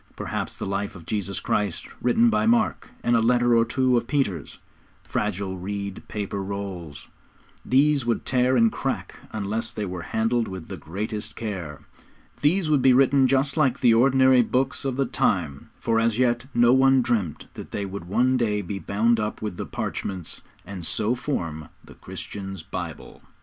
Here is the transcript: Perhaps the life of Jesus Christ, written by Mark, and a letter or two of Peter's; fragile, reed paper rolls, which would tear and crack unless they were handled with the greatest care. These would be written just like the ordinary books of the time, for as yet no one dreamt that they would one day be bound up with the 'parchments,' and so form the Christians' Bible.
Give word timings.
Perhaps 0.15 0.57
the 0.57 0.65
life 0.65 0.95
of 0.95 1.05
Jesus 1.05 1.39
Christ, 1.39 1.87
written 2.01 2.31
by 2.31 2.47
Mark, 2.47 2.89
and 3.03 3.15
a 3.15 3.19
letter 3.21 3.55
or 3.55 3.63
two 3.63 3.97
of 3.97 4.07
Peter's; 4.07 4.57
fragile, 5.03 5.59
reed 5.59 6.01
paper 6.07 6.41
rolls, 6.41 7.07
which 7.63 8.03
would 8.03 8.25
tear 8.25 8.57
and 8.57 8.71
crack 8.71 9.19
unless 9.31 9.71
they 9.71 9.85
were 9.85 10.01
handled 10.01 10.47
with 10.47 10.69
the 10.69 10.75
greatest 10.77 11.35
care. 11.35 11.81
These 12.41 12.67
would 12.67 12.81
be 12.81 12.93
written 12.93 13.27
just 13.27 13.55
like 13.57 13.81
the 13.81 13.93
ordinary 13.93 14.41
books 14.41 14.85
of 14.85 14.95
the 14.97 15.05
time, 15.05 15.69
for 15.79 15.99
as 15.99 16.17
yet 16.17 16.47
no 16.51 16.73
one 16.73 17.03
dreamt 17.03 17.45
that 17.53 17.69
they 17.69 17.85
would 17.85 18.05
one 18.05 18.37
day 18.37 18.63
be 18.63 18.79
bound 18.79 19.19
up 19.19 19.39
with 19.39 19.55
the 19.57 19.67
'parchments,' 19.67 20.41
and 20.65 20.83
so 20.83 21.13
form 21.13 21.69
the 21.85 21.93
Christians' 21.93 22.63
Bible. 22.63 23.21